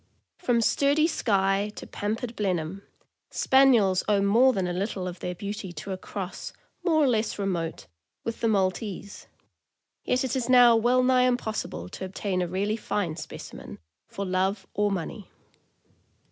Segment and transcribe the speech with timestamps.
[0.39, 2.81] From sturdy Skye to pampered Blenheim,
[3.29, 7.37] Spaniels owe more than a little of their beauty to a cross, more or less
[7.37, 7.85] remote,
[8.23, 9.27] with the Mal tese;
[10.03, 13.77] yet it is now well nigh impossible to obtain a really fine specimen,
[14.07, 15.29] for love or money.